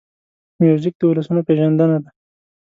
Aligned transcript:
موزیک 0.59 0.95
د 0.97 1.01
ولسونو 1.09 1.41
پېژندنه 1.47 1.97
ده. 2.03 2.09